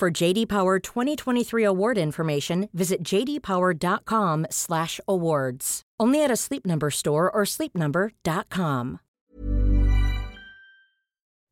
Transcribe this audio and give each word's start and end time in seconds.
For 0.00 0.10
JD 0.10 0.48
Power 0.48 0.78
2023 0.78 1.62
award 1.62 1.98
information, 1.98 2.70
visit 2.72 3.02
jdpower.com/awards. 3.02 5.82
Only 6.00 6.24
at 6.24 6.30
a 6.30 6.36
Sleep 6.36 6.64
Number 6.64 6.90
store 6.90 7.30
or 7.30 7.42
sleepnumber.com. 7.42 9.00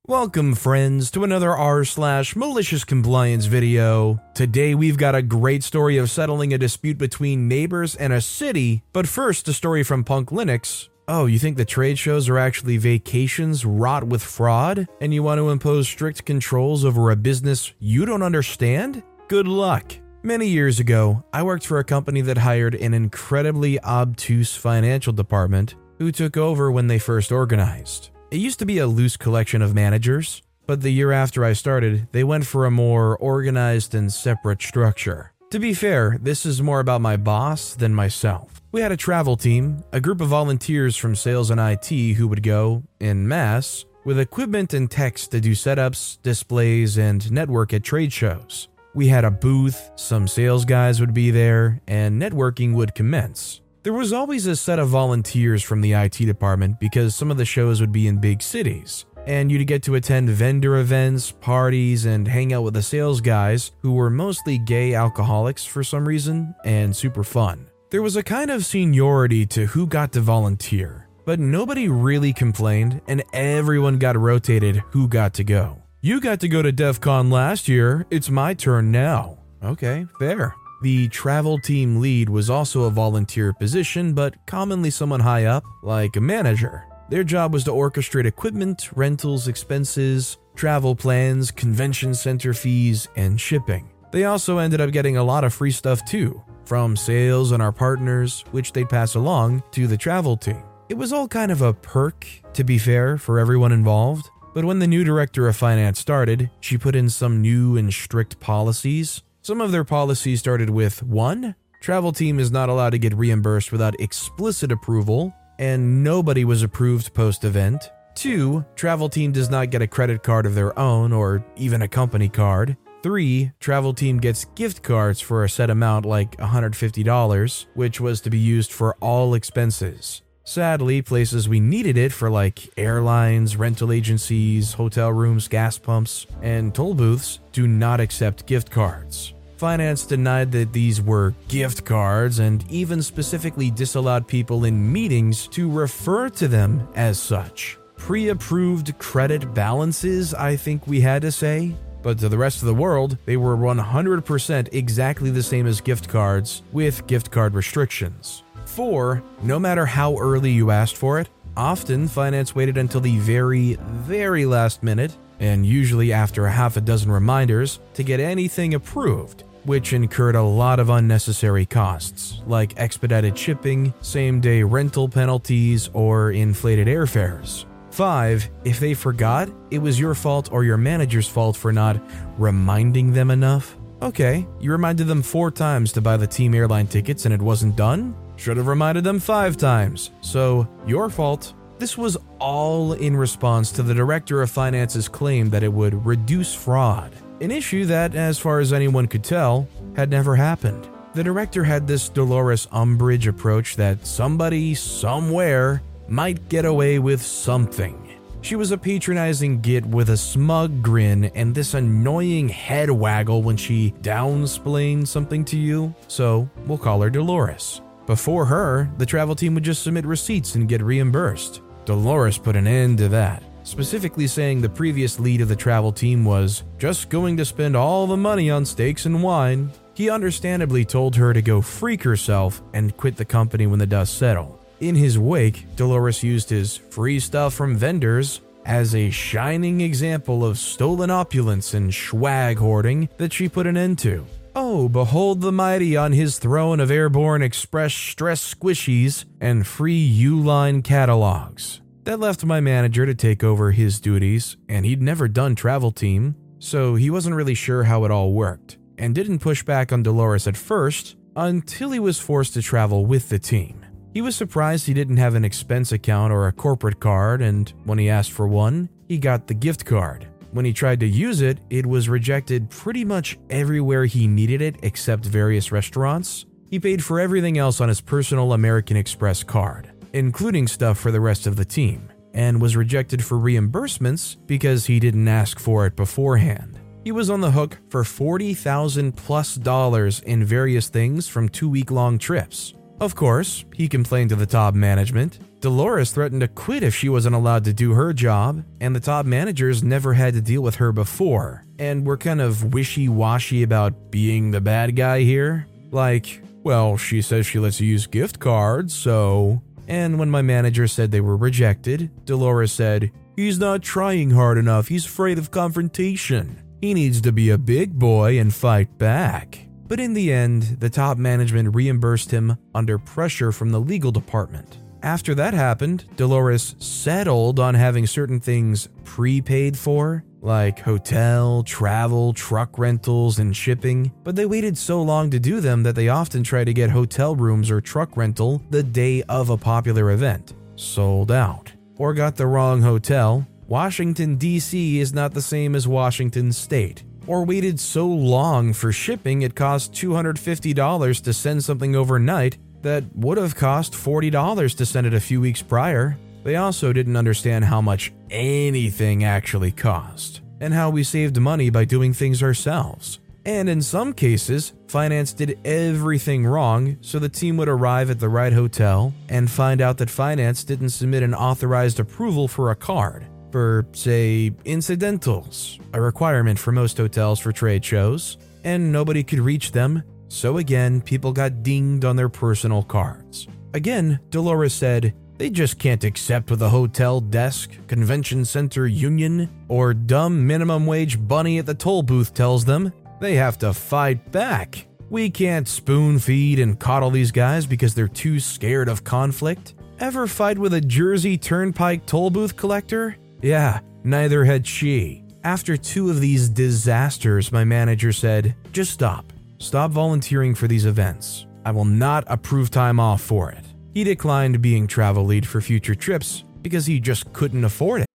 Welcome, 0.07 0.55
friends, 0.55 1.11
to 1.11 1.25
another 1.25 1.55
r 1.55 1.85
slash 1.85 2.35
malicious 2.35 2.85
compliance 2.85 3.45
video. 3.45 4.19
Today 4.35 4.75
we've 4.75 4.97
got 4.97 5.15
a 5.15 5.21
great 5.21 5.63
story 5.63 5.99
of 5.99 6.11
settling 6.11 6.55
a 6.55 6.59
dispute 6.59 6.97
between 6.97 7.49
neighbors 7.49 7.95
and 7.97 8.15
a 8.15 8.23
city. 8.23 8.83
But 8.95 9.07
first, 9.07 9.47
a 9.49 9.53
story 9.53 9.83
from 9.83 10.05
Punk 10.05 10.31
Linux. 10.31 10.89
Oh, 11.11 11.25
you 11.25 11.39
think 11.39 11.57
the 11.57 11.65
trade 11.65 11.99
shows 11.99 12.29
are 12.29 12.37
actually 12.37 12.77
vacations 12.77 13.65
wrought 13.65 14.05
with 14.05 14.23
fraud, 14.23 14.87
and 15.01 15.15
you 15.15 15.23
want 15.23 15.39
to 15.39 15.49
impose 15.49 15.89
strict 15.89 16.27
controls 16.27 16.85
over 16.85 17.11
a 17.11 17.17
business 17.17 17.73
you 17.81 18.05
don't 18.05 18.23
understand? 18.23 19.03
Good 19.27 19.49
luck. 19.49 19.97
Many 20.23 20.49
years 20.49 20.81
ago, 20.81 21.25
I 21.33 21.43
worked 21.43 21.67
for 21.67 21.79
a 21.79 21.85
company 21.85 22.21
that 22.21 22.37
hired 22.37 22.75
an 22.75 22.93
incredibly 22.93 23.81
obtuse 23.81 24.55
financial 24.55 25.15
department 25.15 25.77
who 25.97 26.13
took 26.13 26.37
over 26.37 26.71
when 26.71 26.89
they 26.89 26.99
first 26.99 27.33
organized. 27.33 28.11
It 28.31 28.41
used 28.41 28.59
to 28.59 28.67
be 28.67 28.77
a 28.77 28.87
loose 28.87 29.17
collection 29.17 29.63
of 29.63 29.75
managers, 29.75 30.43
but 30.67 30.83
the 30.83 30.91
year 30.91 31.13
after 31.13 31.43
I 31.43 31.55
started, 31.55 32.09
they 32.13 32.23
went 32.23 32.45
for 32.45 32.67
a 32.67 32.71
more 32.71 33.17
organized 33.17 33.95
and 33.95 34.13
separate 34.13 34.61
structure. 34.61 35.33
To 35.51 35.59
be 35.59 35.73
fair, 35.73 36.19
this 36.21 36.45
is 36.45 36.61
more 36.61 36.79
about 36.79 37.01
my 37.01 37.17
boss 37.17 37.75
than 37.75 37.95
myself. 37.95 38.61
We 38.71 38.83
had 38.83 38.93
a 38.93 38.99
travel 38.99 39.35
team, 39.35 39.83
a 39.95 40.01
group 40.01 40.21
of 40.21 40.29
volunteers 40.29 40.95
from 40.95 41.17
sales 41.17 41.49
and 41.49 41.59
IT 41.59 41.89
who 41.89 42.29
would 42.29 42.43
go, 42.43 42.83
in 43.01 43.27
mass, 43.27 43.87
with 44.05 44.19
equipment 44.19 44.75
and 44.75 44.91
techs 44.91 45.27
to 45.29 45.41
do 45.41 45.53
setups, 45.53 46.19
displays, 46.23 46.99
and 46.99 47.33
network 47.33 47.73
at 47.73 47.83
trade 47.83 48.13
shows. 48.13 48.69
We 48.95 49.09
had 49.09 49.25
a 49.25 49.31
booth, 49.31 49.91
some 49.97 50.29
sales 50.29 50.67
guys 50.67 51.01
would 51.01 51.15
be 51.15 51.31
there, 51.31 51.81
and 51.89 52.21
networking 52.21 52.75
would 52.75 52.95
commence. 52.95 53.63
There 53.85 53.95
was 53.95 54.13
always 54.13 54.47
a 54.47 54.55
set 54.55 54.79
of 54.79 54.89
volunteers 54.89 55.63
from 55.63 55.81
the 55.81 55.95
IT 55.95 56.19
department 56.19 56.79
because 56.79 57.15
some 57.15 57.31
of 57.31 57.39
the 57.39 57.47
shows 57.47 57.81
would 57.81 57.93
be 57.93 58.07
in 58.07 58.19
big 58.19 58.43
cities, 58.43 59.07
and 59.29 59.53
you'd 59.53 59.67
get 59.67 59.83
to 59.83 59.95
attend 59.95 60.31
vendor 60.31 60.79
events, 60.79 61.31
parties, 61.31 62.07
and 62.07 62.27
hang 62.27 62.55
out 62.55 62.63
with 62.63 62.73
the 62.73 62.83
sales 62.83 63.21
guys 63.21 63.73
who 63.83 63.93
were 63.93 64.09
mostly 64.09 64.57
gay 64.57 64.95
alcoholics 64.95 65.67
for 65.67 65.85
some 65.85 66.09
reason 66.09 66.55
and 66.65 66.97
super 66.97 67.23
fun. 67.23 67.69
There 67.91 68.01
was 68.01 68.17
a 68.17 68.23
kind 68.23 68.51
of 68.51 68.65
seniority 68.65 69.45
to 69.47 69.67
who 69.67 69.87
got 69.87 70.13
to 70.13 70.23
volunteer, 70.23 71.09
but 71.27 71.39
nobody 71.39 71.89
really 71.89 72.33
complained, 72.33 73.03
and 73.07 73.23
everyone 73.35 73.99
got 73.99 74.17
rotated 74.17 74.83
who 74.93 75.07
got 75.07 75.35
to 75.35 75.45
go. 75.45 75.83
You 76.01 76.21
got 76.23 76.41
to 76.41 76.49
go 76.49 76.63
to 76.63 76.73
DEF 76.73 76.99
CON 76.99 77.29
last 77.29 77.69
year, 77.69 78.07
it's 78.11 78.31
my 78.31 78.55
turn 78.55 78.91
now. 78.91 79.39
Okay, 79.63 80.07
fair. 80.19 80.55
The 80.81 81.09
travel 81.09 81.59
team 81.59 82.01
lead 82.01 82.31
was 82.31 82.49
also 82.49 82.85
a 82.85 82.91
volunteer 82.91 83.53
position, 83.53 84.15
but 84.15 84.37
commonly 84.47 84.91
someone 84.91 85.21
high 85.21 85.45
up, 85.45 85.65
like 85.83 86.17
a 86.17 86.21
manager. 86.21 86.88
Their 87.09 87.25
job 87.25 87.53
was 87.53 87.65
to 87.65 87.71
orchestrate 87.71 88.27
equipment, 88.27 88.91
rentals, 88.95 89.49
expenses, 89.49 90.39
travel 90.55 90.95
plans, 90.95 91.51
convention 91.51 92.15
center 92.15 92.53
fees, 92.53 93.09
and 93.17 93.41
shipping. 93.41 93.89
They 94.11 94.25
also 94.25 94.59
ended 94.59 94.81
up 94.81 94.91
getting 94.91 95.17
a 95.17 95.25
lot 95.25 95.45
of 95.45 95.55
free 95.55 95.71
stuff 95.71 96.05
too, 96.05 96.43
from 96.65 96.97
sales 96.97 97.53
and 97.53 97.63
our 97.63 97.73
partners, 97.73 98.45
which 98.51 98.73
they'd 98.73 98.89
pass 98.89 99.15
along 99.15 99.63
to 99.73 99.87
the 99.87 99.97
travel 99.97 100.37
team. 100.37 100.63
It 100.89 100.97
was 100.97 101.13
all 101.13 101.29
kind 101.29 101.53
of 101.53 101.63
a 101.63 101.75
perk, 101.75 102.27
to 102.55 102.65
be 102.65 102.79
fair, 102.79 103.19
for 103.19 103.39
everyone 103.39 103.73
involved. 103.73 104.29
But 104.55 104.65
when 104.65 104.79
the 104.79 104.87
new 104.87 105.05
director 105.05 105.47
of 105.47 105.57
finance 105.57 105.99
started, 105.99 106.51
she 106.61 106.79
put 106.79 106.97
in 106.97 107.11
some 107.11 107.43
new 107.43 107.77
and 107.77 107.93
strict 107.93 108.41
policies 108.41 109.23
some 109.49 109.63
of 109.63 109.73
their 109.73 109.83
policies 109.83 110.41
started 110.41 110.69
with 110.69 111.03
1. 111.03 111.55
Travel 111.81 112.13
team 112.13 112.39
is 112.39 112.51
not 112.51 112.69
allowed 112.69 112.91
to 112.91 112.99
get 112.99 113.15
reimbursed 113.15 113.73
without 113.73 113.99
explicit 113.99 114.71
approval, 114.71 115.33
and 115.59 116.03
nobody 116.05 116.45
was 116.45 116.63
approved 116.63 117.15
post 117.15 117.45
event. 117.45 117.91
2. 118.15 118.65
Travel 118.75 119.09
team 119.09 119.31
does 119.31 119.49
not 119.49 119.71
get 119.71 119.83
a 119.83 119.87
credit 119.87 120.23
card 120.23 120.45
of 120.47 120.55
their 120.55 120.77
own 120.79 121.13
or 121.13 121.45
even 121.57 121.83
a 121.83 121.89
company 121.89 122.29
card. 122.29 122.77
3. 123.03 123.53
Travel 123.61 123.95
team 123.95 124.19
gets 124.19 124.45
gift 124.57 124.83
cards 124.83 125.21
for 125.21 125.45
a 125.45 125.49
set 125.49 125.71
amount 125.71 126.05
like 126.05 126.37
$150, 126.39 127.67
which 127.75 128.01
was 128.01 128.21
to 128.21 128.31
be 128.31 128.39
used 128.39 128.73
for 128.73 128.97
all 129.01 129.35
expenses. 129.35 130.23
Sadly, 130.43 131.03
places 131.03 131.49
we 131.49 131.61
needed 131.61 131.99
it 131.99 132.11
for 132.11 132.31
like 132.31 132.71
airlines, 132.79 133.57
rental 133.57 133.93
agencies, 133.93 134.73
hotel 134.73 135.13
rooms, 135.13 135.47
gas 135.47 135.77
pumps, 135.77 136.27
and 136.43 136.75
toll 136.75 136.95
booths 136.95 137.41
do 137.53 137.69
not 137.69 138.01
accept 138.01 138.47
gift 138.47 138.71
cards. 138.71 139.35
Finance 139.59 140.07
denied 140.07 140.53
that 140.53 140.73
these 140.73 141.03
were 141.03 141.35
gift 141.49 141.85
cards 141.85 142.39
and 142.39 142.65
even 142.71 143.03
specifically 143.03 143.73
disallowed 143.73 144.29
people 144.29 144.67
in 144.67 144.93
meetings 144.93 145.49
to 145.49 145.69
refer 145.69 146.29
to 146.29 146.47
them 146.47 146.87
as 146.95 147.19
such. 147.19 147.77
Pre 147.97 148.29
approved 148.29 148.97
credit 148.99 149.53
balances, 149.55 150.33
I 150.33 150.55
think 150.55 150.87
we 150.87 151.01
had 151.01 151.23
to 151.23 151.33
say. 151.33 151.75
But 152.05 152.21
to 152.21 152.29
the 152.29 152.39
rest 152.39 152.63
of 152.63 152.67
the 152.67 152.75
world, 152.75 153.19
they 153.25 153.37
were 153.37 153.57
100% 153.57 154.69
exactly 154.71 155.31
the 155.33 155.43
same 155.43 155.67
as 155.67 155.81
gift 155.81 156.09
cards, 156.09 156.63
with 156.71 157.05
gift 157.09 157.33
card 157.33 157.55
restrictions. 157.55 158.45
Four, 158.65 159.25
no 159.43 159.59
matter 159.59 159.87
how 159.87 160.17
early 160.19 160.53
you 160.53 160.71
asked 160.71 160.97
for 160.97 161.19
it, 161.19 161.29
often 161.57 162.07
finance 162.07 162.55
waited 162.55 162.79
until 162.79 163.01
the 163.01 163.19
very, 163.19 163.75
very 163.81 164.47
last 164.47 164.85
minute, 164.85 165.17
and 165.41 165.67
usually 165.67 166.13
after 166.13 166.47
a 166.47 166.53
half 166.53 166.77
a 166.77 166.81
dozen 166.81 167.11
reminders, 167.11 167.81
to 167.95 168.05
get 168.05 168.21
anything 168.21 168.75
approved, 168.75 169.43
which 169.65 169.93
incurred 169.93 170.37
a 170.37 170.43
lot 170.43 170.81
of 170.81 170.91
unnecessary 170.91 171.67
costs, 171.67 172.41
like 172.47 172.79
expedited 172.79 173.37
shipping, 173.37 173.93
same 174.01 174.41
day 174.41 174.63
rental 174.63 175.09
penalties, 175.09 175.91
or 175.93 176.33
inflated 176.33 176.87
airfares. 176.87 177.65
5. 177.91 178.51
If 178.65 178.79
they 178.79 178.95
forgot, 178.95 179.49
it 179.71 179.79
was 179.79 179.99
your 179.99 180.15
fault 180.15 180.51
or 180.53 180.63
your 180.63 180.77
manager's 180.77 181.29
fault 181.29 181.57
for 181.57 181.73
not 181.73 182.01
reminding 182.39 183.13
them 183.13 183.31
enough. 183.31 183.77
Okay, 184.01 184.47
you 184.61 184.71
reminded 184.71 185.09
them 185.09 185.23
four 185.23 185.51
times 185.51 185.91
to 185.93 186.01
buy 186.01 186.17
the 186.17 186.27
team 186.27 186.55
airline 186.55 186.87
tickets 186.87 187.25
and 187.25 187.35
it 187.35 187.43
wasn't 187.43 187.75
done? 187.75 188.15
Should 188.37 188.57
have 188.57 188.69
reminded 188.69 189.03
them 189.03 189.19
five 189.19 189.57
times. 189.57 190.13
So, 190.21 190.69
your 190.87 191.11
fault. 191.11 191.55
This 191.81 191.99
was 191.99 192.17
all 192.39 192.93
in 192.95 193.17
response 193.17 193.71
to 193.73 193.83
the 193.83 193.95
director 193.95 194.43
of 194.43 194.51
finance's 194.51 195.09
claim 195.09 195.51
that 195.51 195.63
it 195.63 195.73
would 195.73 196.07
reduce 196.07 196.55
fraud, 196.55 197.13
an 197.41 197.51
issue 197.51 197.85
that, 197.87 198.15
as 198.15 198.39
far 198.39 198.61
as 198.61 198.73
anyone 198.73 199.07
could 199.07 199.25
tell, 199.25 199.69
had 199.97 200.11
never 200.11 200.37
happened. 200.37 200.89
The 201.15 201.25
director 201.25 201.65
had 201.65 201.87
this 201.87 202.09
Dolores 202.09 202.67
Umbridge 202.67 203.27
approach 203.27 203.77
that 203.77 204.07
somebody, 204.07 204.75
somewhere, 204.75 205.83
might 206.07 206.49
get 206.49 206.65
away 206.65 206.99
with 206.99 207.23
something. 207.23 208.05
She 208.41 208.55
was 208.55 208.71
a 208.71 208.79
patronizing 208.79 209.61
git 209.61 209.85
with 209.85 210.11
a 210.11 210.17
smug 210.17 210.83
grin 210.83 211.25
and 211.35 211.55
this 211.55 211.75
annoying 211.75 212.49
head 212.49 212.91
waggle 212.91 213.43
when 213.43 213.57
she 213.57 213.93
downsplained 214.03 215.09
something 215.09 215.45
to 215.47 215.59
you, 215.59 215.95
so 216.07 216.49
we'll 216.67 216.79
call 216.79 217.03
her 217.03 217.11
Dolores. 217.11 217.81
Before 218.07 218.47
her, 218.47 218.89
the 218.97 219.07
travel 219.07 219.35
team 219.35 219.55
would 219.55 219.65
just 219.65 219.83
submit 219.83 220.07
receipts 220.07 220.55
and 220.55 220.69
get 220.69 220.83
reimbursed. 220.83 221.61
Dolores 221.85 222.39
put 222.39 222.57
an 222.57 222.67
end 222.67 222.99
to 222.99 223.09
that, 223.09 223.43
specifically 223.69 224.27
saying 224.27 224.61
the 224.63 224.69
previous 224.69 225.21
lead 225.21 225.43
of 225.43 225.49
the 225.49 225.55
travel 225.55 225.93
team 225.93 226.25
was 226.25 226.65
just 226.79 227.11
going 227.11 227.37
to 227.37 227.45
spend 227.45 227.77
all 227.77 228.07
the 228.07 228.17
money 228.17 228.51
on 228.51 228.65
steaks 228.65 229.05
and 229.05 229.23
wine. 229.23 229.71
He 229.93 230.09
understandably 230.09 230.85
told 230.85 231.15
her 231.17 231.35
to 231.35 231.43
go 231.43 231.61
freak 231.61 232.03
herself 232.03 232.63
and 232.73 232.97
quit 232.97 233.17
the 233.17 233.25
company 233.25 233.67
when 233.67 233.79
the 233.79 233.87
dust 233.87 234.17
settled. 234.17 234.59
In 234.81 234.95
his 234.95 235.19
wake, 235.19 235.67
Dolores 235.77 236.23
used 236.23 236.49
his 236.49 236.77
free 236.77 237.21
stuff 237.21 237.53
from 237.53 237.77
vendors 237.77 238.41
as 238.65 238.95
a 238.95 239.11
shining 239.11 239.83
example 239.83 240.45
of 240.45 240.59
stolen 240.59 241.11
opulence 241.11 241.75
and 241.75 241.93
swag 241.93 242.59
hoarding 242.59 243.09
that 243.19 243.33
she 243.33 243.49
put 243.49 243.67
an 243.67 243.77
end 243.77 243.99
to. 243.99 244.25
Oh, 244.55 244.89
behold 244.89 245.41
the 245.41 245.53
mighty 245.53 245.97
on 245.97 246.13
his 246.13 246.39
throne 246.39 246.81
of 246.81 246.91
airborne 246.91 247.43
express 247.43 247.93
stress 247.93 248.55
squishies 248.55 249.25
and 249.41 249.67
free 249.67 250.09
Uline 250.19 250.83
catalogs. 250.83 251.81
That 252.09 252.21
left 252.21 252.43
my 252.43 252.61
manager 252.61 253.05
to 253.05 253.15
take 253.15 253.45
over 253.45 253.71
his 253.71 254.01
duties, 254.01 254.57
and 254.67 254.87
he'd 254.87 255.03
never 255.03 255.29
done 255.29 255.55
travel 255.55 255.93
team. 255.93 256.37
so 256.59 256.95
he 256.95 257.11
wasn't 257.11 257.37
really 257.37 257.53
sure 257.53 257.83
how 257.83 258.05
it 258.05 258.11
all 258.11 258.33
worked, 258.33 258.79
and 258.97 259.15
didn't 259.15 259.41
push 259.41 259.63
back 259.63 259.93
on 259.93 260.03
Dolores 260.03 260.47
at 260.47 260.57
first 260.57 261.17
until 261.37 261.91
he 261.91 261.99
was 261.99 262.19
forced 262.19 262.55
to 262.55 262.63
travel 262.63 263.05
with 263.05 263.29
the 263.29 263.39
team. 263.39 263.85
He 264.15 264.23
was 264.23 264.37
surprised 264.37 264.87
he 264.87 264.95
didn't 264.95 265.19
have 265.19 265.35
an 265.35 265.45
expense 265.45 265.93
account 265.93 266.33
or 266.33 266.47
a 266.47 266.53
corporate 266.53 266.99
card, 266.99 267.43
and 267.43 267.71
when 267.85 267.99
he 267.99 268.09
asked 268.09 268.33
for 268.33 268.49
one, 268.49 268.89
he 269.07 269.19
got 269.19 269.47
the 269.47 269.53
gift 269.53 269.85
card. 269.85 270.27
When 270.53 270.65
he 270.65 270.73
tried 270.73 271.01
to 271.01 271.07
use 271.07 271.43
it, 271.43 271.59
it 271.69 271.85
was 271.85 272.09
rejected 272.09 272.71
pretty 272.71 273.05
much 273.05 273.39
everywhere 273.51 274.07
he 274.07 274.27
needed 274.27 274.63
it 274.63 274.77
except 274.83 275.27
various 275.27 275.71
restaurants. 275.71 276.47
He 276.71 276.81
paid 276.81 277.05
for 277.05 277.21
everything 277.21 277.59
else 277.59 277.83
on 277.83 277.91
his 277.91 278.01
personal 278.01 278.55
American 278.55 278.97
Express 278.97 279.43
card, 279.45 279.88
including 280.13 280.67
stuff 280.67 280.99
for 280.99 281.11
the 281.11 281.21
rest 281.21 281.47
of 281.47 281.57
the 281.57 281.65
team, 281.65 282.11
and 282.35 282.61
was 282.61 282.77
rejected 282.77 283.25
for 283.25 283.37
reimbursements 283.37 284.37
because 284.47 284.87
he 284.87 285.01
didn't 285.01 285.29
ask 285.29 285.59
for 285.59 285.87
it 285.87 285.97
beforehand. 285.97 286.79
He 287.05 287.13
was 287.13 287.31
on 287.31 287.41
the 287.41 287.51
hook 287.51 287.79
for 287.89 288.05
40,000 288.05 289.13
plus 289.13 289.55
dollars 289.55 290.21
in 290.21 290.45
various 290.45 290.89
things 290.89 291.27
from 291.27 291.49
two 291.49 291.69
week 291.69 291.91
long 291.91 292.19
trips. 292.19 292.75
Of 293.01 293.15
course, 293.15 293.65
he 293.75 293.89
complained 293.89 294.31
to 294.31 294.37
the 294.37 294.47
top 294.47 294.75
management. 294.75 295.39
Dolores 295.61 296.11
threatened 296.11 296.41
to 296.41 296.49
quit 296.49 296.83
if 296.83 296.95
she 296.95 297.09
wasn't 297.09 297.35
allowed 297.35 297.65
to 297.65 297.73
do 297.73 297.93
her 297.95 298.13
job, 298.13 298.65
and 298.81 298.95
the 298.95 299.01
top 299.01 299.25
managers 299.25 299.83
never 299.83 300.15
had 300.15 300.35
to 300.35 300.41
deal 300.41 300.63
with 300.63 300.77
her 300.77 300.93
before, 300.93 301.65
and 301.79 302.07
were 302.07 302.17
kind 302.17 302.41
of 302.41 302.75
wishy 302.75 303.09
washy 303.09 303.63
about 303.63 304.11
being 304.11 304.51
the 304.51 304.61
bad 304.61 304.97
guy 304.97 305.21
here. 305.21 305.67
Like, 305.91 306.43
well, 306.63 306.97
she 306.97 307.23
says 307.23 307.47
she 307.47 307.59
lets 307.59 307.81
you 307.81 307.89
use 307.89 308.07
gift 308.07 308.39
cards, 308.41 308.95
so. 308.95 309.63
And 309.89 310.19
when 310.19 310.31
my 310.31 310.43
manager 310.43 310.87
said 310.87 311.11
they 311.11 311.23
were 311.23 311.37
rejected, 311.37 312.11
Dolores 312.27 312.73
said, 312.73 313.11
He's 313.37 313.59
not 313.59 313.83
trying 313.83 314.31
hard 314.31 314.59
enough, 314.59 314.89
he's 314.89 315.07
afraid 315.07 315.39
of 315.39 315.51
confrontation. 315.51 316.63
He 316.81 316.95
needs 316.95 317.21
to 317.23 317.33
be 317.33 317.51
a 317.51 317.59
big 317.59 317.99
boy 317.99 318.39
and 318.39 318.55
fight 318.55 318.99
back. 318.99 319.67
But 319.89 319.99
in 319.99 320.13
the 320.13 320.33
end, 320.33 320.63
the 320.81 320.91
top 320.91 321.17
management 321.17 321.75
reimbursed 321.75 322.31
him 322.31 322.57
under 322.75 322.99
pressure 322.99 323.51
from 323.51 323.71
the 323.71 323.81
legal 323.81 324.13
department. 324.13 324.79
After 325.03 325.35
that 325.37 325.55
happened, 325.55 326.05
Dolores 326.17 326.75
settled 326.79 327.59
on 327.59 327.75
having 327.75 328.07
certain 328.07 328.41
things 328.41 328.89
prepaid 329.05 329.79
for, 329.79 330.25
like 330.41 330.79
hotel, 330.81 331.63
travel, 331.63 332.33
truck 332.33 332.79
rentals, 332.79 333.39
and 333.39 333.57
shipping, 333.57 334.13
but 334.25 334.37
they 334.37 334.47
waited 334.47 334.77
so 334.79 335.03
long 335.03 335.31
to 335.31 335.41
do 335.41 335.61
them 335.61 335.83
that 335.83 335.95
they 335.95 336.09
often 336.09 336.43
try 336.43 336.65
to 336.65 336.73
get 336.73 336.91
hotel 336.91 337.35
rooms 337.35 337.71
or 337.71 337.81
truck 337.81 338.17
rental 338.17 338.63
the 338.71 338.83
day 338.83 339.23
of 339.29 339.51
a 339.51 339.57
popular 339.57 340.11
event. 340.11 340.55
Sold 340.77 341.33
out. 341.33 341.73
Or 341.97 342.15
got 342.15 342.37
the 342.37 342.47
wrong 342.47 342.83
hotel. 342.83 343.47
Washington, 343.67 344.37
D.C. 344.37 345.01
is 345.01 345.13
not 345.13 345.35
the 345.35 345.43
same 345.43 345.75
as 345.75 345.87
Washington 345.87 346.53
State 346.53 347.05
or 347.29 347.45
waited 347.45 347.79
so 347.79 348.07
long 348.09 348.73
for 348.73 348.91
shipping 348.91 349.43
it 349.43 349.55
cost 349.55 349.93
$250 349.93 351.23
to 351.23 351.33
send 351.33 351.63
something 351.63 351.95
overnight 351.95 352.57
that 352.83 353.05
would 353.15 353.39
have 353.39 353.55
cost 353.55 353.93
$40 353.93 354.77
to 354.77 354.87
send 354.87 355.07
it 355.07 355.15
a 355.15 355.21
few 355.21 355.41
weeks 355.41 355.63
prior. 355.63 356.17
They 356.43 356.57
also 356.57 356.93
didn't 356.93 357.17
understand 357.17 357.67
how 357.67 357.81
much 357.81 358.13
anything 358.31 359.25
actually 359.25 359.73
cost, 359.73 360.41
and 360.61 360.75
how 360.75 360.91
we 360.91 361.05
saved 361.05 361.41
money 361.41 361.71
by 361.71 361.85
doing 361.85 362.13
things 362.13 362.43
ourselves. 362.43 363.21
And 363.45 363.69
in 363.69 363.81
some 363.81 364.13
cases, 364.13 364.75
finance 364.89 365.33
did 365.33 365.59
everything 365.65 366.45
wrong, 366.45 366.99
so 367.01 367.19
the 367.19 367.29
team 367.29 367.57
would 367.57 367.69
arrive 367.69 368.11
at 368.11 368.21
the 368.21 368.29
right 368.29 368.53
hotel 368.53 369.15
and 369.29 369.51
find 369.51 369.81
out 369.81 369.97
that 369.99 370.11
finance 370.11 370.65
didn't 370.65 370.91
submit 370.91 371.23
an 371.23 371.35
authorized 371.35 371.99
approval 371.99 372.47
for 372.49 372.71
a 372.71 372.77
card 372.77 373.25
for, 373.51 373.87
say, 373.93 374.53
incidentals, 374.65 375.79
a 375.95 376.01
requirement 376.01 376.59
for 376.59 376.73
most 376.73 376.99
hotels 376.99 377.41
for 377.41 377.53
trade 377.53 377.85
shows, 377.85 378.37
and 378.65 378.93
nobody 378.93 379.23
could 379.23 379.39
reach 379.39 379.73
them, 379.73 380.03
so 380.29 380.59
again, 380.59 381.01
people 381.01 381.33
got 381.33 381.63
dinged 381.63 382.05
on 382.05 382.17
their 382.17 382.29
personal 382.29 382.83
cards. 382.83 383.49
Again, 383.73 384.21
Dolores 384.31 384.75
said, 384.75 385.15
they 385.39 385.49
just 385.51 385.79
can't 385.79 386.05
accept 386.05 386.51
what 386.51 386.59
the 386.59 386.69
hotel 386.69 387.21
desk, 387.21 387.71
convention 387.87 388.45
center 388.45 388.87
union, 388.87 389.49
or 389.69 389.95
dumb 389.95 390.47
minimum 390.47 390.85
wage 390.85 391.27
bunny 391.27 391.59
at 391.59 391.67
the 391.67 391.75
toll 391.75 392.03
booth 392.03 392.35
tells 392.35 392.65
them. 392.65 392.93
They 393.21 393.37
have 393.37 393.57
to 393.59 393.73
fight 393.73 394.31
back. 394.31 394.87
We 395.11 395.31
can't 395.31 395.67
spoon 395.67 396.19
feed 396.19 396.59
and 396.59 396.79
coddle 396.79 397.11
these 397.11 397.31
guys 397.31 397.67
because 397.67 397.95
they're 397.95 398.09
too 398.09 398.41
scared 398.41 398.89
of 398.89 399.05
conflict. 399.05 399.75
Ever 400.01 400.27
fight 400.27 400.59
with 400.59 400.75
a 400.75 400.81
Jersey 400.81 401.39
Turnpike 401.39 402.05
toll 402.05 402.31
booth 402.31 402.57
collector? 402.57 403.17
Yeah, 403.41 403.81
neither 404.05 404.45
had 404.45 404.67
she. 404.67 405.25
After 405.45 405.77
two 405.77 406.11
of 406.11 406.21
these 406.21 406.49
disasters, 406.49 407.53
my 407.53 407.65
manager 407.65 408.13
said, 408.13 408.55
Just 408.73 408.93
stop. 408.93 409.33
Stop 409.59 409.93
volunteering 409.93 410.55
for 410.55 410.69
these 410.69 410.85
events. 410.85 411.47
I 411.65 411.71
will 411.71 411.85
not 411.85 412.25
approve 412.27 412.71
time 412.71 413.01
off 413.01 413.21
for 413.21 413.51
it. 413.51 413.65
He 413.99 414.05
declined 414.05 414.63
being 414.63 414.87
travel 414.87 415.25
lead 415.25 415.45
for 415.45 415.61
future 415.61 415.97
trips 415.97 416.45
because 416.63 416.87
he 416.87 417.01
just 417.01 417.33
couldn't 417.33 417.65
afford 417.65 418.03
it. 418.03 418.07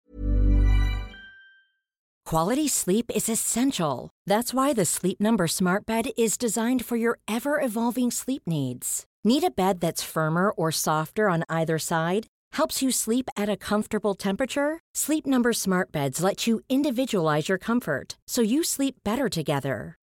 Quality 2.23 2.69
sleep 2.69 3.11
is 3.13 3.27
essential. 3.27 4.09
That's 4.25 4.53
why 4.53 4.71
the 4.71 4.85
Sleep 4.85 5.19
Number 5.19 5.45
Smart 5.45 5.85
Bed 5.85 6.05
is 6.17 6.37
designed 6.37 6.85
for 6.85 6.95
your 6.95 7.19
ever 7.27 7.59
evolving 7.59 8.11
sleep 8.11 8.43
needs. 8.47 9.03
Need 9.25 9.43
a 9.43 9.51
bed 9.51 9.81
that's 9.81 10.01
firmer 10.01 10.51
or 10.51 10.71
softer 10.71 11.27
on 11.27 11.43
either 11.49 11.77
side? 11.77 12.27
Helps 12.53 12.81
you 12.81 12.89
sleep 12.89 13.27
at 13.35 13.49
a 13.49 13.57
comfortable 13.57 14.15
temperature? 14.15 14.79
Sleep 14.95 15.25
Number 15.25 15.51
Smart 15.51 15.91
Beds 15.91 16.23
let 16.23 16.47
you 16.47 16.61
individualize 16.69 17.49
your 17.49 17.57
comfort 17.57 18.15
so 18.25 18.41
you 18.41 18.63
sleep 18.63 18.95
better 19.03 19.27
together. 19.27 19.97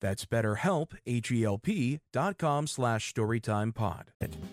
That's 0.00 0.26
betterhelp, 0.26 0.92
H-E-L-P 1.06 2.00
dot 2.12 2.38
com 2.38 2.66
slash 2.66 3.12
storytimepod. 3.12 4.04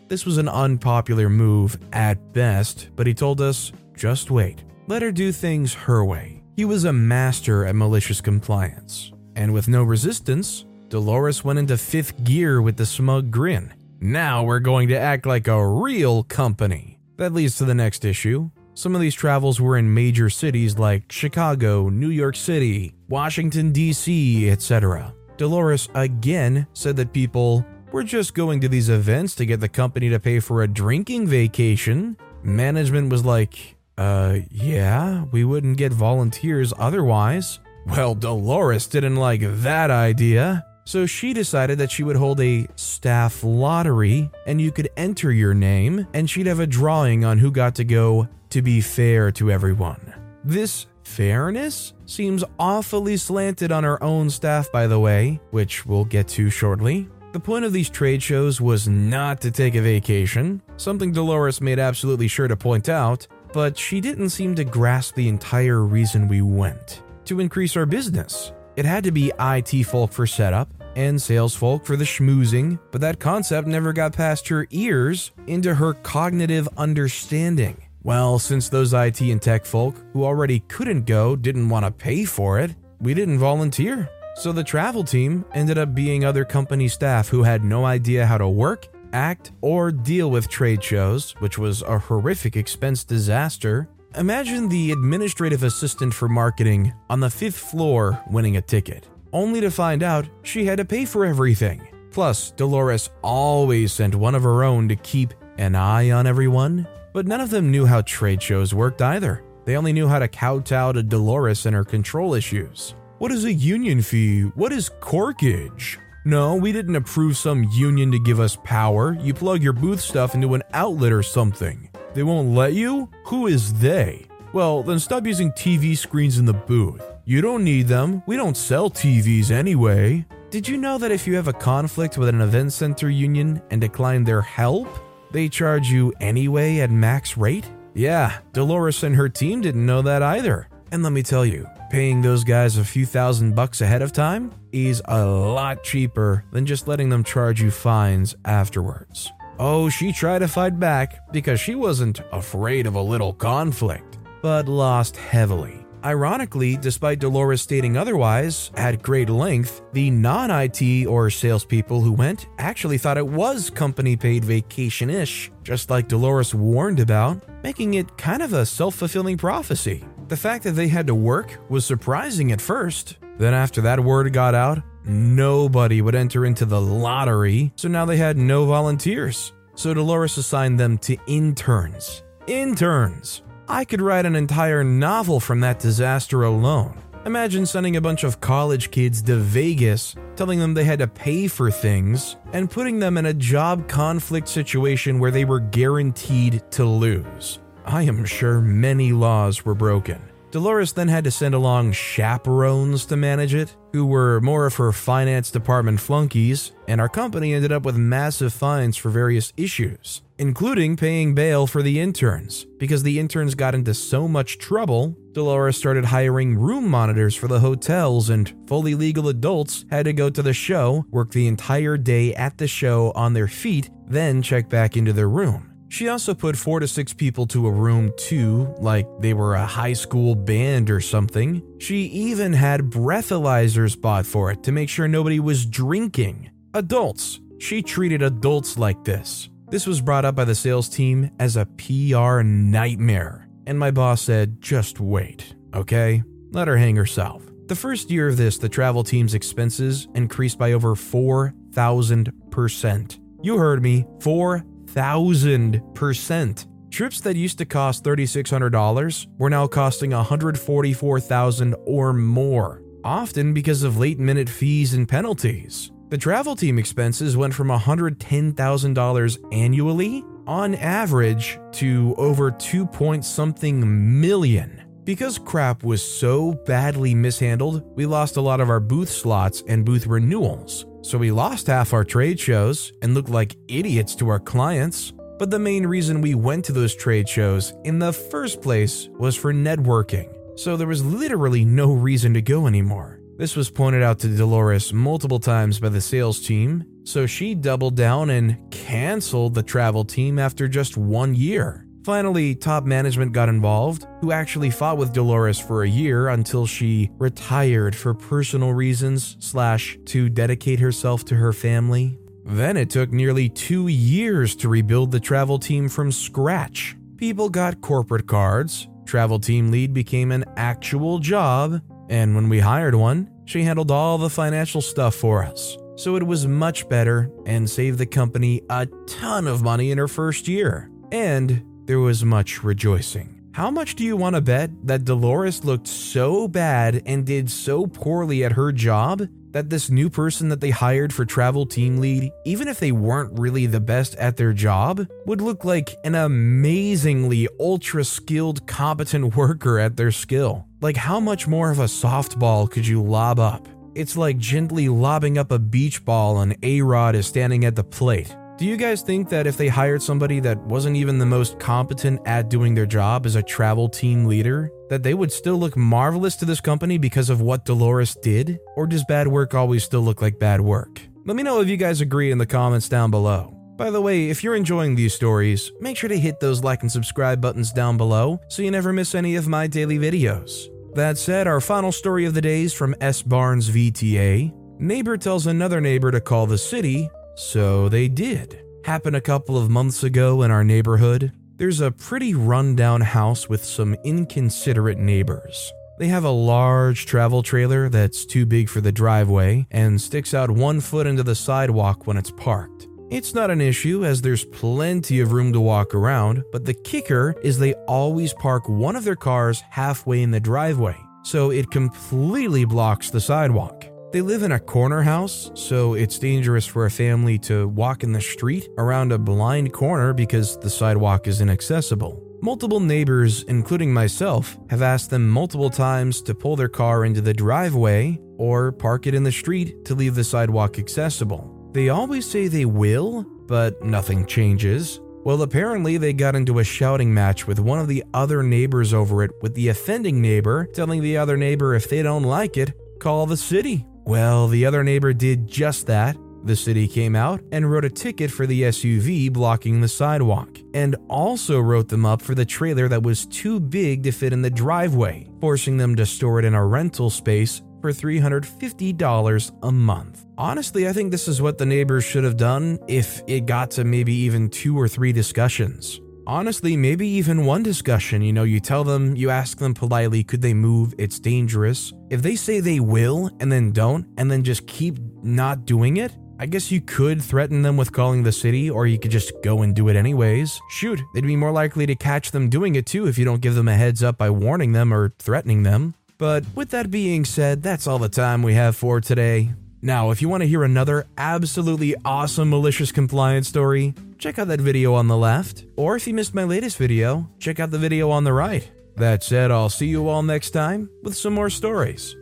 This 0.07 0.25
was 0.25 0.37
an 0.37 0.49
unpopular 0.49 1.29
move 1.29 1.77
at 1.91 2.33
best, 2.33 2.89
but 2.95 3.07
he 3.07 3.13
told 3.13 3.41
us, 3.41 3.71
just 3.95 4.31
wait. 4.31 4.63
Let 4.87 5.01
her 5.01 5.11
do 5.11 5.31
things 5.31 5.73
her 5.73 6.03
way. 6.03 6.43
He 6.55 6.65
was 6.65 6.85
a 6.85 6.93
master 6.93 7.65
at 7.65 7.75
malicious 7.75 8.21
compliance. 8.21 9.11
And 9.35 9.53
with 9.53 9.67
no 9.67 9.83
resistance, 9.83 10.65
Dolores 10.89 11.43
went 11.43 11.59
into 11.59 11.77
fifth 11.77 12.23
gear 12.23 12.61
with 12.61 12.77
the 12.77 12.85
smug 12.85 13.31
grin. 13.31 13.73
Now 13.99 14.43
we're 14.43 14.59
going 14.59 14.89
to 14.89 14.99
act 14.99 15.25
like 15.25 15.47
a 15.47 15.67
real 15.67 16.23
company. 16.23 16.99
That 17.17 17.33
leads 17.33 17.57
to 17.57 17.65
the 17.65 17.73
next 17.73 18.05
issue. 18.05 18.51
Some 18.75 18.95
of 18.95 19.01
these 19.01 19.15
travels 19.15 19.61
were 19.61 19.77
in 19.77 19.93
major 19.93 20.29
cities 20.29 20.77
like 20.77 21.11
Chicago, 21.11 21.89
New 21.89 22.09
York 22.09 22.35
City, 22.35 22.93
Washington, 23.07 23.71
D.C., 23.71 24.49
etc. 24.49 25.13
Dolores 25.37 25.89
again 25.95 26.67
said 26.73 26.95
that 26.97 27.13
people 27.13 27.65
were 27.91 28.03
just 28.03 28.33
going 28.33 28.59
to 28.61 28.67
these 28.67 28.89
events 28.89 29.35
to 29.35 29.45
get 29.45 29.59
the 29.59 29.69
company 29.69 30.09
to 30.09 30.19
pay 30.19 30.39
for 30.39 30.63
a 30.63 30.67
drinking 30.67 31.27
vacation. 31.27 32.17
Management 32.43 33.09
was 33.11 33.23
like, 33.23 33.75
uh, 33.97 34.39
yeah, 34.49 35.25
we 35.31 35.43
wouldn't 35.43 35.77
get 35.77 35.93
volunteers 35.93 36.73
otherwise. 36.77 37.59
Well, 37.85 38.15
Dolores 38.15 38.87
didn't 38.87 39.17
like 39.17 39.41
that 39.43 39.91
idea. 39.91 40.65
So 40.85 41.05
she 41.05 41.33
decided 41.33 41.77
that 41.77 41.91
she 41.91 42.03
would 42.03 42.17
hold 42.17 42.41
a 42.41 42.67
staff 42.75 43.43
lottery 43.43 44.29
and 44.45 44.59
you 44.59 44.71
could 44.71 44.89
enter 44.97 45.31
your 45.31 45.53
name 45.53 46.07
and 46.13 46.29
she'd 46.29 46.47
have 46.47 46.59
a 46.59 46.67
drawing 46.67 47.23
on 47.23 47.37
who 47.37 47.51
got 47.51 47.75
to 47.75 47.83
go 47.83 48.27
to 48.49 48.61
be 48.61 48.81
fair 48.81 49.31
to 49.31 49.49
everyone. 49.49 50.13
This 50.43 50.87
fairness 51.03 51.93
seems 52.05 52.43
awfully 52.59 53.17
slanted 53.17 53.71
on 53.71 53.85
our 53.85 54.01
own 54.01 54.29
staff, 54.29 54.71
by 54.71 54.87
the 54.87 54.99
way, 54.99 55.39
which 55.51 55.85
we'll 55.85 56.05
get 56.05 56.27
to 56.29 56.49
shortly. 56.49 57.07
The 57.33 57.39
point 57.39 57.65
of 57.65 57.73
these 57.73 57.89
trade 57.89 58.21
shows 58.21 58.61
was 58.61 58.87
not 58.87 59.41
to 59.41 59.51
take 59.51 59.75
a 59.75 59.81
vacation, 59.81 60.61
something 60.77 61.11
Dolores 61.11 61.61
made 61.61 61.79
absolutely 61.79 62.27
sure 62.27 62.47
to 62.47 62.55
point 62.55 62.89
out, 62.89 63.27
but 63.53 63.77
she 63.77 64.01
didn't 64.01 64.29
seem 64.29 64.55
to 64.55 64.63
grasp 64.63 65.15
the 65.15 65.27
entire 65.27 65.81
reason 65.81 66.27
we 66.27 66.41
went 66.41 67.01
to 67.25 67.39
increase 67.39 67.75
our 67.77 67.85
business. 67.85 68.51
It 68.75 68.85
had 68.85 69.03
to 69.03 69.11
be 69.11 69.31
IT 69.39 69.83
folk 69.85 70.11
for 70.11 70.27
setup 70.27 70.69
and 70.95 71.21
sales 71.21 71.55
folk 71.55 71.85
for 71.85 71.95
the 71.95 72.03
schmoozing, 72.03 72.79
but 72.91 73.01
that 73.01 73.19
concept 73.19 73.67
never 73.67 73.93
got 73.93 74.13
past 74.13 74.47
her 74.47 74.67
ears 74.71 75.31
into 75.47 75.75
her 75.75 75.93
cognitive 75.93 76.67
understanding. 76.77 77.82
Well, 78.05 78.37
since 78.37 78.67
those 78.67 78.93
IT 78.93 79.21
and 79.21 79.41
tech 79.41 79.65
folk 79.65 79.95
who 80.11 80.25
already 80.25 80.59
couldn't 80.59 81.05
go 81.05 81.37
didn't 81.37 81.69
want 81.69 81.85
to 81.85 81.91
pay 81.91 82.25
for 82.25 82.59
it, 82.59 82.75
we 82.99 83.13
didn't 83.13 83.39
volunteer. 83.39 84.09
So 84.35 84.51
the 84.51 84.63
travel 84.63 85.05
team 85.05 85.45
ended 85.53 85.77
up 85.77 85.95
being 85.95 86.25
other 86.25 86.43
company 86.43 86.89
staff 86.89 87.29
who 87.29 87.43
had 87.43 87.63
no 87.63 87.85
idea 87.85 88.25
how 88.25 88.37
to 88.37 88.49
work, 88.49 88.87
act, 89.13 89.53
or 89.61 89.89
deal 89.89 90.29
with 90.29 90.49
trade 90.49 90.83
shows, 90.83 91.31
which 91.39 91.57
was 91.57 91.81
a 91.83 91.97
horrific 91.97 92.57
expense 92.57 93.05
disaster. 93.05 93.87
Imagine 94.15 94.67
the 94.67 94.91
administrative 94.91 95.63
assistant 95.63 96.13
for 96.13 96.27
marketing 96.27 96.93
on 97.09 97.21
the 97.21 97.29
fifth 97.29 97.57
floor 97.57 98.21
winning 98.29 98.57
a 98.57 98.61
ticket, 98.61 99.07
only 99.31 99.61
to 99.61 99.71
find 99.71 100.03
out 100.03 100.27
she 100.41 100.65
had 100.65 100.77
to 100.77 100.85
pay 100.85 101.05
for 101.05 101.23
everything. 101.23 101.87
Plus, 102.11 102.51
Dolores 102.51 103.09
always 103.21 103.93
sent 103.93 104.13
one 104.13 104.35
of 104.35 104.43
her 104.43 104.65
own 104.65 104.89
to 104.89 104.95
keep 104.97 105.33
an 105.57 105.75
eye 105.75 106.11
on 106.11 106.27
everyone 106.27 106.85
but 107.13 107.27
none 107.27 107.39
of 107.39 107.49
them 107.49 107.71
knew 107.71 107.85
how 107.85 108.01
trade 108.01 108.41
shows 108.41 108.73
worked 108.73 109.01
either. 109.01 109.43
They 109.65 109.77
only 109.77 109.93
knew 109.93 110.07
how 110.07 110.19
to 110.19 110.27
kowtow 110.27 110.91
to 110.91 111.03
Dolores 111.03 111.65
and 111.65 111.75
her 111.75 111.85
control 111.85 112.33
issues. 112.33 112.95
What 113.19 113.31
is 113.31 113.45
a 113.45 113.53
union 113.53 114.01
fee? 114.01 114.41
What 114.55 114.73
is 114.73 114.89
corkage? 114.99 115.97
No, 116.25 116.55
we 116.55 116.71
didn't 116.71 116.95
approve 116.95 117.37
some 117.37 117.69
union 117.71 118.11
to 118.11 118.19
give 118.19 118.39
us 118.39 118.57
power. 118.63 119.17
You 119.21 119.33
plug 119.33 119.61
your 119.61 119.73
booth 119.73 120.01
stuff 120.01 120.35
into 120.35 120.53
an 120.55 120.63
outlet 120.73 121.11
or 121.11 121.23
something. 121.23 121.89
They 122.13 122.23
won't 122.23 122.49
let 122.49 122.73
you? 122.73 123.09
Who 123.25 123.47
is 123.47 123.73
they? 123.73 124.27
Well, 124.51 124.83
then 124.83 124.99
stop 124.99 125.25
using 125.25 125.51
TV 125.51 125.97
screens 125.97 126.37
in 126.37 126.45
the 126.45 126.53
booth. 126.53 127.01
You 127.25 127.41
don't 127.41 127.63
need 127.63 127.87
them. 127.87 128.23
We 128.25 128.35
don't 128.35 128.57
sell 128.57 128.89
TVs 128.89 129.51
anyway. 129.51 130.25
Did 130.49 130.67
you 130.67 130.77
know 130.77 130.97
that 130.97 131.11
if 131.11 131.25
you 131.25 131.35
have 131.35 131.47
a 131.47 131.53
conflict 131.53 132.17
with 132.17 132.29
an 132.29 132.41
event 132.41 132.71
center 132.73 133.09
union 133.09 133.61
and 133.71 133.81
decline 133.81 134.23
their 134.23 134.41
help, 134.41 134.87
they 135.33 135.49
charge 135.49 135.89
you 135.89 136.13
anyway 136.21 136.79
at 136.79 136.91
max 136.91 137.35
rate? 137.35 137.69
Yeah, 137.93 138.39
Dolores 138.53 139.03
and 139.03 139.15
her 139.15 139.29
team 139.29 139.61
didn't 139.61 139.85
know 139.85 140.01
that 140.01 140.23
either. 140.23 140.67
And 140.91 141.03
let 141.03 141.11
me 141.11 141.23
tell 141.23 141.45
you, 141.45 141.67
paying 141.89 142.21
those 142.21 142.43
guys 142.43 142.77
a 142.77 142.83
few 142.85 143.05
thousand 143.05 143.55
bucks 143.55 143.81
ahead 143.81 144.01
of 144.01 144.13
time 144.13 144.51
is 144.71 145.01
a 145.05 145.25
lot 145.25 145.83
cheaper 145.83 146.43
than 146.51 146.65
just 146.65 146.87
letting 146.87 147.09
them 147.09 147.23
charge 147.23 147.61
you 147.61 147.71
fines 147.71 148.35
afterwards. 148.45 149.31
Oh, 149.59 149.89
she 149.89 150.11
tried 150.11 150.39
to 150.39 150.47
fight 150.47 150.79
back 150.79 151.31
because 151.31 151.59
she 151.59 151.75
wasn't 151.75 152.21
afraid 152.31 152.87
of 152.87 152.95
a 152.95 153.01
little 153.01 153.33
conflict, 153.33 154.17
but 154.41 154.67
lost 154.67 155.17
heavily. 155.17 155.82
Ironically, 156.05 156.75
despite 156.75 157.19
Dolores 157.19 157.61
stating 157.61 157.95
otherwise 157.95 158.71
at 158.75 159.01
great 159.01 159.29
length, 159.29 159.81
the 159.93 160.11
non 160.11 160.51
IT 160.51 161.07
or 161.07 161.29
salespeople 161.29 162.01
who 162.01 162.11
went 162.11 162.47
actually 162.57 162.97
thought 162.97 163.17
it 163.17 163.25
was 163.25 163.69
company 163.69 164.17
paid 164.17 164.43
vacation 164.43 165.09
ish, 165.09 165.49
just 165.63 165.89
like 165.89 166.09
Dolores 166.09 166.53
warned 166.53 166.99
about, 166.99 167.41
making 167.63 167.93
it 167.93 168.17
kind 168.17 168.41
of 168.41 168.51
a 168.51 168.65
self 168.65 168.95
fulfilling 168.95 169.37
prophecy. 169.37 170.03
The 170.27 170.35
fact 170.35 170.65
that 170.65 170.71
they 170.71 170.89
had 170.89 171.07
to 171.07 171.15
work 171.15 171.57
was 171.69 171.85
surprising 171.85 172.51
at 172.51 172.59
first. 172.59 173.17
Then, 173.37 173.53
after 173.53 173.79
that 173.81 174.03
word 174.03 174.33
got 174.33 174.55
out, 174.55 174.79
nobody 175.05 176.01
would 176.01 176.15
enter 176.15 176.45
into 176.45 176.65
the 176.65 176.81
lottery, 176.81 177.71
so 177.77 177.87
now 177.87 178.03
they 178.03 178.17
had 178.17 178.37
no 178.37 178.65
volunteers. 178.65 179.53
So 179.75 179.93
Dolores 179.93 180.37
assigned 180.37 180.79
them 180.79 180.97
to 180.99 181.17
interns. 181.27 182.23
Interns! 182.45 183.41
I 183.67 183.85
could 183.85 184.01
write 184.01 184.25
an 184.25 184.35
entire 184.35 184.83
novel 184.83 185.39
from 185.39 185.61
that 185.61 185.79
disaster 185.79 186.43
alone. 186.43 186.97
Imagine 187.25 187.65
sending 187.65 187.95
a 187.95 188.01
bunch 188.01 188.25
of 188.25 188.41
college 188.41 188.91
kids 188.91 189.21
to 189.23 189.37
Vegas, 189.37 190.15
telling 190.35 190.59
them 190.59 190.73
they 190.73 190.83
had 190.83 190.99
to 190.99 191.07
pay 191.07 191.47
for 191.47 191.71
things, 191.71 192.35
and 192.51 192.69
putting 192.69 192.99
them 192.99 193.17
in 193.17 193.27
a 193.27 193.33
job 193.33 193.87
conflict 193.87 194.49
situation 194.49 195.17
where 195.17 195.31
they 195.31 195.45
were 195.45 195.61
guaranteed 195.61 196.61
to 196.71 196.83
lose. 196.83 197.59
I 197.85 198.03
am 198.03 198.25
sure 198.25 198.59
many 198.59 199.13
laws 199.13 199.63
were 199.63 199.75
broken. 199.75 200.21
Dolores 200.51 200.91
then 200.91 201.07
had 201.07 201.23
to 201.23 201.31
send 201.31 201.55
along 201.55 201.93
chaperones 201.93 203.05
to 203.05 203.15
manage 203.15 203.53
it, 203.53 203.75
who 203.93 204.05
were 204.07 204.41
more 204.41 204.65
of 204.65 204.75
her 204.75 204.91
finance 204.91 205.51
department 205.51 205.99
flunkies, 205.99 206.71
and 206.87 206.99
our 206.99 207.07
company 207.07 207.53
ended 207.53 207.71
up 207.71 207.83
with 207.83 207.95
massive 207.95 208.51
fines 208.51 208.97
for 208.97 209.09
various 209.09 209.53
issues, 209.55 210.23
including 210.39 210.97
paying 210.97 211.35
bail 211.35 211.67
for 211.67 211.83
the 211.83 211.99
interns. 211.99 212.65
Because 212.79 213.03
the 213.03 213.19
interns 213.19 213.53
got 213.53 213.75
into 213.75 213.93
so 213.93 214.27
much 214.27 214.57
trouble, 214.57 215.15
Dolores 215.33 215.77
started 215.77 216.05
hiring 216.05 216.57
room 216.57 216.89
monitors 216.89 217.35
for 217.35 217.47
the 217.47 217.59
hotels, 217.59 218.29
and 218.29 218.53
fully 218.67 218.95
legal 218.95 219.27
adults 219.29 219.85
had 219.91 220.05
to 220.05 220.13
go 220.13 220.29
to 220.29 220.41
the 220.41 220.53
show, 220.53 221.05
work 221.11 221.31
the 221.31 221.47
entire 221.47 221.95
day 221.95 222.33
at 222.33 222.57
the 222.57 222.67
show 222.67 223.11
on 223.15 223.33
their 223.33 223.47
feet, 223.47 223.89
then 224.07 224.41
check 224.41 224.69
back 224.69 224.97
into 224.97 225.13
their 225.13 225.29
room. 225.29 225.72
She 225.93 226.07
also 226.07 226.33
put 226.33 226.57
four 226.57 226.79
to 226.79 226.87
six 226.87 227.13
people 227.13 227.45
to 227.47 227.67
a 227.67 227.71
room 227.71 228.11
too, 228.17 228.73
like 228.79 229.05
they 229.19 229.35
were 229.35 229.53
a 229.53 229.63
high 229.63 229.93
school 229.93 230.33
band 230.33 230.89
or 230.89 230.99
something. 230.99 231.61
She 231.77 232.05
even 232.05 232.51
had 232.51 232.89
breathalyzers 232.89 234.01
bought 234.01 234.25
for 234.25 234.49
it 234.49 234.63
to 234.63 234.71
make 234.71 234.89
sure 234.89 235.07
nobody 235.07 235.39
was 235.39 235.67
drinking. 235.67 236.49
Adults. 236.73 237.39
She 237.59 237.83
treated 237.83 238.23
adults 238.23 238.75
like 238.75 239.03
this. 239.03 239.51
This 239.69 239.85
was 239.85 240.01
brought 240.01 240.25
up 240.25 240.33
by 240.33 240.45
the 240.45 240.55
sales 240.55 240.89
team 240.89 241.29
as 241.37 241.57
a 241.57 241.67
PR 241.77 242.41
nightmare. 242.41 243.47
And 243.67 243.77
my 243.77 243.91
boss 243.91 244.23
said, 244.23 244.63
just 244.63 244.99
wait, 244.99 245.53
okay? 245.75 246.23
Let 246.49 246.67
her 246.67 246.77
hang 246.77 246.95
herself. 246.95 247.43
The 247.67 247.75
first 247.75 248.09
year 248.09 248.27
of 248.27 248.37
this, 248.37 248.57
the 248.57 248.67
travel 248.67 249.03
team's 249.03 249.35
expenses 249.35 250.07
increased 250.15 250.57
by 250.57 250.71
over 250.71 250.95
4,000%. 250.95 253.19
You 253.43 253.59
heard 253.59 253.83
me, 253.83 254.07
4,000 254.21 254.72
1000%. 254.95 256.67
Trips 256.91 257.21
that 257.21 257.35
used 257.35 257.57
to 257.57 257.65
cost 257.65 258.03
$3,600 258.03 259.27
were 259.39 259.49
now 259.49 259.65
costing 259.65 260.11
144,000 260.11 261.75
or 261.85 262.13
more, 262.13 262.83
often 263.03 263.53
because 263.53 263.83
of 263.83 263.97
late 263.97 264.19
minute 264.19 264.47
fees 264.47 264.93
and 264.93 265.09
penalties. 265.09 265.91
The 266.09 266.17
travel 266.19 266.55
team 266.55 266.77
expenses 266.77 267.35
went 267.35 267.55
from 267.55 267.69
$110,000 267.69 269.37
annually, 269.51 270.23
on 270.45 270.75
average, 270.75 271.57
to 271.71 272.13
over 272.17 272.51
2 272.51 272.85
point 272.85 273.25
something 273.25 274.21
million. 274.21 274.83
Because 275.03 275.39
crap 275.39 275.83
was 275.83 276.03
so 276.03 276.53
badly 276.65 277.15
mishandled, 277.15 277.83
we 277.95 278.05
lost 278.05 278.37
a 278.37 278.41
lot 278.41 278.61
of 278.61 278.69
our 278.69 278.79
booth 278.79 279.09
slots 279.09 279.63
and 279.67 279.83
booth 279.83 280.05
renewals. 280.05 280.85
So 281.03 281.17
we 281.17 281.31
lost 281.31 281.67
half 281.67 281.91
our 281.91 282.05
trade 282.05 282.39
shows 282.39 282.93
and 283.01 283.13
looked 283.13 283.29
like 283.29 283.57
idiots 283.67 284.15
to 284.15 284.29
our 284.29 284.39
clients. 284.39 285.11
But 285.37 285.51
the 285.51 285.59
main 285.59 285.85
reason 285.85 286.21
we 286.21 286.33
went 286.33 286.63
to 286.65 286.71
those 286.71 286.95
trade 286.95 287.27
shows 287.27 287.73
in 287.83 287.99
the 287.99 288.13
first 288.13 288.61
place 288.61 289.09
was 289.19 289.35
for 289.35 289.53
networking. 289.53 290.33
So 290.55 290.77
there 290.77 290.87
was 290.87 291.03
literally 291.03 291.65
no 291.65 291.91
reason 291.91 292.33
to 292.35 292.41
go 292.41 292.67
anymore. 292.67 293.19
This 293.37 293.57
was 293.57 293.69
pointed 293.69 294.01
out 294.01 294.19
to 294.19 294.29
Dolores 294.29 294.93
multiple 294.93 295.39
times 295.39 295.77
by 295.77 295.89
the 295.89 295.99
sales 295.99 296.39
team, 296.39 296.85
so 297.03 297.25
she 297.25 297.53
doubled 297.53 297.97
down 297.97 298.29
and 298.29 298.71
canceled 298.71 299.55
the 299.55 299.63
travel 299.63 300.05
team 300.05 300.39
after 300.39 300.69
just 300.69 300.95
one 300.95 301.35
year. 301.35 301.82
Finally, 302.03 302.53
top 302.53 302.83
management 302.83 303.31
got 303.31 303.47
involved, 303.47 304.05
who 304.19 304.33
actually 304.33 304.69
fought 304.69 304.97
with 304.97 305.13
Dolores 305.13 305.57
for 305.57 305.83
a 305.83 305.89
year 305.89 306.27
until 306.27 306.65
she 306.65 307.09
retired 307.17 307.95
for 307.95 308.13
personal 308.13 308.73
reasons 308.73 309.37
slash 309.39 309.97
to 310.05 310.27
dedicate 310.27 310.81
herself 310.81 311.23
to 311.25 311.35
her 311.35 311.53
family. 311.53 312.17
Then 312.45 312.75
it 312.75 312.89
took 312.89 313.13
nearly 313.13 313.47
two 313.47 313.87
years 313.87 314.53
to 314.57 314.67
rebuild 314.67 315.11
the 315.11 315.19
travel 315.21 315.57
team 315.57 315.87
from 315.87 316.11
scratch. 316.11 316.97
People 317.15 317.47
got 317.47 317.79
corporate 317.79 318.27
cards, 318.27 318.89
travel 319.05 319.39
team 319.39 319.71
lead 319.71 319.93
became 319.93 320.33
an 320.33 320.43
actual 320.57 321.19
job, 321.19 321.81
and 322.09 322.35
when 322.35 322.49
we 322.49 322.59
hired 322.59 322.95
one, 322.95 323.29
she 323.45 323.63
handled 323.63 323.91
all 323.91 324.17
the 324.17 324.29
financial 324.29 324.81
stuff 324.81 325.15
for 325.15 325.41
us. 325.41 325.77
So 325.95 326.17
it 326.17 326.23
was 326.23 326.47
much 326.47 326.89
better 326.89 327.31
and 327.45 327.69
saved 327.69 327.97
the 327.97 328.05
company 328.05 328.61
a 328.69 328.87
ton 329.07 329.47
of 329.47 329.61
money 329.61 329.91
in 329.91 329.97
her 329.97 330.09
first 330.09 330.49
year. 330.49 330.89
And 331.13 331.63
there 331.85 331.99
was 331.99 332.23
much 332.23 332.63
rejoicing. 332.63 333.39
How 333.53 333.69
much 333.69 333.95
do 333.95 334.03
you 334.03 334.17
want 334.17 334.35
to 334.35 334.41
bet 334.41 334.71
that 334.87 335.05
Dolores 335.05 335.63
looked 335.63 335.87
so 335.87 336.47
bad 336.47 337.03
and 337.05 337.23
did 337.23 337.51
so 337.51 337.85
poorly 337.85 338.43
at 338.43 338.53
her 338.53 338.71
job 338.71 339.27
that 339.51 339.69
this 339.69 339.91
new 339.91 340.09
person 340.09 340.49
that 340.49 340.59
they 340.59 340.71
hired 340.71 341.13
for 341.13 341.23
travel 341.23 341.67
team 341.67 341.99
lead, 341.99 342.31
even 342.45 342.67
if 342.67 342.79
they 342.79 342.91
weren't 342.91 343.37
really 343.39 343.67
the 343.67 343.79
best 343.79 344.15
at 344.15 344.37
their 344.37 344.53
job, 344.53 345.07
would 345.27 345.39
look 345.39 345.63
like 345.63 345.95
an 346.03 346.15
amazingly 346.15 347.47
ultra 347.59 348.03
skilled, 348.03 348.65
competent 348.65 349.35
worker 349.35 349.77
at 349.77 349.97
their 349.97 350.11
skill? 350.11 350.65
Like, 350.81 350.97
how 350.97 351.19
much 351.19 351.47
more 351.47 351.69
of 351.69 351.77
a 351.77 351.83
softball 351.83 352.69
could 352.69 352.87
you 352.87 353.03
lob 353.03 353.39
up? 353.39 353.67
It's 353.93 354.17
like 354.17 354.39
gently 354.39 354.89
lobbing 354.89 355.37
up 355.37 355.51
a 355.51 355.59
beach 355.59 356.03
ball 356.03 356.41
and 356.41 356.57
A 356.63 356.81
Rod 356.81 357.13
is 357.13 357.27
standing 357.27 357.63
at 357.65 357.75
the 357.75 357.83
plate. 357.83 358.35
Do 358.63 358.69
you 358.69 358.77
guys 358.77 359.01
think 359.01 359.27
that 359.27 359.45
if 359.45 359.57
they 359.57 359.67
hired 359.67 360.01
somebody 360.01 360.39
that 360.39 360.57
wasn't 360.57 360.95
even 360.95 361.19
the 361.19 361.25
most 361.25 361.59
competent 361.59 362.21
at 362.25 362.47
doing 362.47 362.73
their 362.73 362.85
job 362.85 363.25
as 363.25 363.35
a 363.35 363.43
travel 363.43 363.89
team 363.89 364.23
leader, 364.23 364.71
that 364.89 365.03
they 365.03 365.13
would 365.13 365.33
still 365.33 365.57
look 365.57 365.75
marvelous 365.75 366.37
to 366.37 366.45
this 366.45 366.61
company 366.61 366.97
because 366.97 367.29
of 367.29 367.41
what 367.41 367.65
Dolores 367.65 368.15
did? 368.21 368.57
Or 368.77 368.87
does 368.87 369.03
bad 369.03 369.27
work 369.27 369.53
always 369.53 369.83
still 369.83 369.99
look 369.99 370.21
like 370.21 370.39
bad 370.39 370.61
work? 370.61 371.01
Let 371.25 371.35
me 371.35 371.43
know 371.43 371.59
if 371.59 371.67
you 371.67 371.75
guys 371.75 371.99
agree 371.99 372.31
in 372.31 372.37
the 372.37 372.45
comments 372.45 372.87
down 372.87 373.11
below. 373.11 373.53
By 373.75 373.89
the 373.89 373.99
way, 373.99 374.29
if 374.29 374.45
you're 374.45 374.55
enjoying 374.55 374.95
these 374.95 375.13
stories, 375.13 375.69
make 375.81 375.97
sure 375.97 376.07
to 376.07 376.17
hit 376.17 376.39
those 376.39 376.63
like 376.63 376.83
and 376.83 376.91
subscribe 376.91 377.41
buttons 377.41 377.73
down 377.73 377.97
below 377.97 378.39
so 378.47 378.61
you 378.61 378.71
never 378.71 378.93
miss 378.93 379.13
any 379.13 379.35
of 379.35 379.45
my 379.45 379.67
daily 379.67 379.99
videos. 379.99 380.69
That 380.95 381.17
said, 381.17 381.47
our 381.47 381.59
final 381.59 381.91
story 381.91 382.23
of 382.23 382.33
the 382.33 382.39
day 382.39 382.61
is 382.61 382.73
from 382.73 382.95
S. 383.01 383.23
Barnes 383.23 383.69
VTA. 383.69 384.53
Neighbor 384.79 385.17
tells 385.17 385.47
another 385.47 385.81
neighbor 385.81 386.11
to 386.11 386.21
call 386.21 386.47
the 386.47 386.57
city, 386.57 387.09
so 387.35 387.89
they 387.89 388.07
did. 388.07 388.63
Happened 388.85 389.15
a 389.15 389.21
couple 389.21 389.57
of 389.57 389.69
months 389.69 390.03
ago 390.03 390.41
in 390.43 390.51
our 390.51 390.63
neighborhood. 390.63 391.31
There's 391.55 391.81
a 391.81 391.91
pretty 391.91 392.33
rundown 392.33 393.01
house 393.01 393.47
with 393.47 393.63
some 393.63 393.95
inconsiderate 394.03 394.97
neighbors. 394.97 395.71
They 395.99 396.07
have 396.07 396.23
a 396.23 396.31
large 396.31 397.05
travel 397.05 397.43
trailer 397.43 397.87
that's 397.87 398.25
too 398.25 398.45
big 398.45 398.67
for 398.67 398.81
the 398.81 398.91
driveway 398.91 399.67
and 399.71 400.01
sticks 400.01 400.33
out 400.33 400.49
one 400.49 400.81
foot 400.81 401.07
into 401.07 401.23
the 401.23 401.35
sidewalk 401.35 402.07
when 402.07 402.17
it's 402.17 402.31
parked. 402.31 402.87
It's 403.11 403.35
not 403.35 403.51
an 403.51 403.61
issue 403.61 404.03
as 404.03 404.21
there's 404.21 404.43
plenty 404.43 405.19
of 405.19 405.33
room 405.33 405.53
to 405.53 405.61
walk 405.61 405.93
around, 405.93 406.43
but 406.51 406.65
the 406.65 406.73
kicker 406.73 407.35
is 407.43 407.59
they 407.59 407.73
always 407.87 408.33
park 408.33 408.67
one 408.67 408.95
of 408.95 409.03
their 409.03 409.15
cars 409.15 409.61
halfway 409.69 410.23
in 410.23 410.31
the 410.31 410.39
driveway, 410.39 410.97
so 411.21 411.51
it 411.51 411.69
completely 411.69 412.65
blocks 412.65 413.11
the 413.11 413.21
sidewalk. 413.21 413.85
They 414.13 414.21
live 414.21 414.43
in 414.43 414.51
a 414.51 414.59
corner 414.59 415.01
house, 415.01 415.49
so 415.55 415.95
it's 415.95 416.19
dangerous 416.19 416.67
for 416.67 416.85
a 416.85 416.91
family 416.91 417.39
to 417.39 417.67
walk 417.67 418.03
in 418.03 418.11
the 418.11 418.21
street 418.21 418.69
around 418.77 419.11
a 419.11 419.17
blind 419.17 419.73
corner 419.73 420.13
because 420.13 420.55
the 420.59 420.69
sidewalk 420.69 421.27
is 421.27 421.41
inaccessible. 421.41 422.21
Multiple 422.39 422.79
neighbors, 422.79 423.41
including 423.47 423.91
myself, 423.91 424.55
have 424.69 424.83
asked 424.83 425.09
them 425.09 425.27
multiple 425.27 425.71
times 425.71 426.21
to 426.21 426.35
pull 426.35 426.55
their 426.55 426.67
car 426.67 427.05
into 427.05 427.21
the 427.21 427.33
driveway 427.33 428.19
or 428.37 428.71
park 428.71 429.07
it 429.07 429.15
in 429.15 429.23
the 429.23 429.31
street 429.31 429.83
to 429.85 429.95
leave 429.95 430.13
the 430.13 430.23
sidewalk 430.23 430.77
accessible. 430.77 431.71
They 431.71 431.89
always 431.89 432.29
say 432.29 432.47
they 432.47 432.65
will, 432.65 433.23
but 433.47 433.83
nothing 433.83 434.27
changes. 434.27 434.99
Well, 435.23 435.41
apparently, 435.41 435.97
they 435.97 436.13
got 436.13 436.35
into 436.35 436.59
a 436.59 436.63
shouting 436.63 437.11
match 437.11 437.47
with 437.47 437.57
one 437.57 437.79
of 437.79 437.87
the 437.87 438.03
other 438.13 438.43
neighbors 438.43 438.93
over 438.93 439.23
it, 439.23 439.31
with 439.41 439.55
the 439.55 439.69
offending 439.69 440.21
neighbor 440.21 440.67
telling 440.67 441.01
the 441.01 441.17
other 441.17 441.35
neighbor 441.35 441.73
if 441.73 441.89
they 441.89 442.03
don't 442.03 442.21
like 442.21 442.57
it, 442.57 442.99
call 442.99 443.25
the 443.25 443.37
city. 443.37 443.87
Well, 444.05 444.47
the 444.47 444.65
other 444.65 444.83
neighbor 444.83 445.13
did 445.13 445.47
just 445.47 445.87
that. 445.87 446.17
The 446.43 446.55
city 446.57 446.89
came 446.89 447.15
out 447.15 447.41
and 447.53 447.71
wrote 447.71 447.85
a 447.85 447.89
ticket 447.89 448.29
for 448.29 448.45
the 448.45 448.63
SUV 448.63 449.31
blocking 449.31 449.79
the 449.79 449.87
sidewalk, 449.87 450.59
and 450.73 450.97
also 451.07 451.61
wrote 451.61 451.87
them 451.87 452.05
up 452.05 452.21
for 452.21 452.35
the 452.35 452.45
trailer 452.45 452.89
that 452.89 453.01
was 453.01 453.25
too 453.25 453.61
big 453.61 454.03
to 454.03 454.11
fit 454.11 454.33
in 454.33 454.41
the 454.41 454.49
driveway, 454.49 455.29
forcing 455.39 455.77
them 455.77 455.95
to 455.95 456.05
store 456.05 456.39
it 456.39 456.45
in 456.45 456.53
a 456.53 456.65
rental 456.65 457.09
space 457.09 457.61
for 457.79 457.91
$350 457.91 459.51
a 459.63 459.71
month. 459.71 460.25
Honestly, 460.37 460.87
I 460.87 460.93
think 460.93 461.11
this 461.11 461.29
is 461.29 461.41
what 461.41 461.57
the 461.57 461.65
neighbors 461.65 462.03
should 462.03 462.25
have 462.25 462.37
done 462.37 462.79
if 462.89 463.21
it 463.27 463.45
got 463.45 463.71
to 463.71 463.85
maybe 463.85 464.13
even 464.13 464.49
two 464.49 464.77
or 464.77 464.89
three 464.89 465.13
discussions. 465.13 466.01
Honestly, 466.25 466.77
maybe 466.77 467.07
even 467.07 467.45
one 467.45 467.63
discussion. 467.63 468.21
You 468.21 468.31
know, 468.31 468.43
you 468.43 468.59
tell 468.59 468.83
them, 468.83 469.15
you 469.15 469.29
ask 469.29 469.57
them 469.57 469.73
politely, 469.73 470.23
could 470.23 470.41
they 470.41 470.53
move? 470.53 470.93
It's 470.97 471.19
dangerous. 471.19 471.91
If 472.09 472.21
they 472.21 472.35
say 472.35 472.59
they 472.59 472.79
will 472.79 473.29
and 473.39 473.51
then 473.51 473.71
don't, 473.71 474.07
and 474.17 474.31
then 474.31 474.43
just 474.43 474.65
keep 474.65 474.97
not 475.21 475.65
doing 475.65 475.97
it, 475.97 476.13
I 476.39 476.45
guess 476.45 476.71
you 476.71 476.79
could 476.81 477.21
threaten 477.21 477.61
them 477.61 477.77
with 477.77 477.91
calling 477.91 478.23
the 478.23 478.31
city, 478.31 478.69
or 478.69 478.87
you 478.87 478.97
could 478.97 479.11
just 479.11 479.33
go 479.43 479.61
and 479.61 479.75
do 479.75 479.89
it 479.89 479.95
anyways. 479.95 480.59
Shoot, 480.69 481.01
they'd 481.13 481.27
be 481.27 481.35
more 481.35 481.51
likely 481.51 481.85
to 481.85 481.95
catch 481.95 482.31
them 482.31 482.49
doing 482.49 482.75
it 482.75 482.85
too 482.85 483.07
if 483.07 483.17
you 483.17 483.25
don't 483.25 483.41
give 483.41 483.55
them 483.55 483.67
a 483.67 483.75
heads 483.75 484.01
up 484.01 484.17
by 484.17 484.29
warning 484.29 484.71
them 484.71 484.93
or 484.93 485.13
threatening 485.19 485.63
them. 485.63 485.93
But 486.17 486.45
with 486.55 486.69
that 486.69 486.89
being 486.89 487.25
said, 487.25 487.61
that's 487.61 487.85
all 487.85 487.99
the 487.99 488.09
time 488.09 488.43
we 488.43 488.53
have 488.53 488.77
for 488.77 489.01
today. 489.01 489.51
Now, 489.81 490.11
if 490.11 490.21
you 490.21 490.29
want 490.29 490.41
to 490.41 490.47
hear 490.47 490.63
another 490.63 491.05
absolutely 491.17 491.93
awesome 492.05 492.49
malicious 492.49 492.93
compliance 492.93 493.49
story, 493.49 493.93
check 494.23 494.39
out 494.39 494.47
that 494.47 494.61
video 494.61 494.93
on 494.93 495.09
the 495.09 495.17
left. 495.17 495.65
Or 495.75 495.97
if 495.97 496.07
you 496.07 496.13
missed 496.13 496.33
my 496.33 496.45
latest 496.45 496.77
video, 496.77 497.29
check 497.39 497.59
out 497.59 497.71
the 497.71 497.77
video 497.77 498.09
on 498.09 498.23
the 498.23 498.31
right. 498.31 498.71
That 498.95 499.21
said, 499.21 499.51
I'll 499.51 499.69
see 499.69 499.87
you 499.87 500.07
all 500.07 500.23
next 500.23 500.51
time 500.51 500.89
with 501.03 501.17
some 501.17 501.33
more 501.33 501.49
stories. 501.49 502.15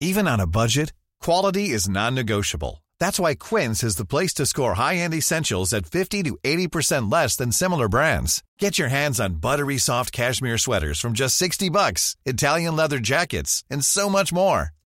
Even 0.00 0.26
on 0.26 0.40
a 0.40 0.48
budget, 0.48 0.92
quality 1.20 1.70
is 1.70 1.88
non 1.88 2.14
negotiable. 2.16 2.82
That's 2.98 3.20
why 3.20 3.36
Quince 3.36 3.84
is 3.84 3.94
the 3.94 4.04
place 4.04 4.34
to 4.34 4.46
score 4.46 4.74
high 4.74 4.96
end 4.96 5.14
essentials 5.14 5.72
at 5.72 5.86
50 5.86 6.24
to 6.24 6.38
80% 6.42 7.12
less 7.12 7.36
than 7.36 7.52
similar 7.52 7.88
brands. 7.88 8.42
Get 8.58 8.80
your 8.80 8.88
hands 8.88 9.20
on 9.20 9.36
buttery 9.36 9.78
soft 9.78 10.10
cashmere 10.12 10.58
sweaters 10.58 10.98
from 10.98 11.12
just 11.12 11.36
60 11.36 11.68
bucks, 11.70 12.16
Italian 12.26 12.74
leather 12.74 12.98
jackets, 12.98 13.62
and 13.70 13.84
so 13.84 14.08
much 14.08 14.32
more. 14.32 14.70